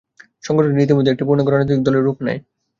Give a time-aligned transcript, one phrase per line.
[0.43, 2.39] সংগঠনটি ইতিমধ্যে একটি পূর্ণাঙ্গ রাজনৈতিক দলের রূপ নেয়।